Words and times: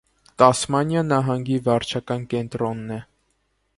Տասմանիա 0.43 1.03
նահանգի 1.11 1.59
վարչական 1.67 2.25
կենտրոնն 2.33 2.95
է։ 2.97 2.99